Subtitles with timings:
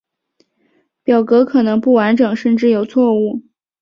[1.03, 3.43] 表格可能不完整甚至有错误。